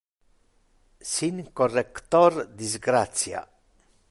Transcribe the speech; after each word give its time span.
Sin 1.11 1.51
corrector 1.53 2.33
disgratia! 2.61 3.47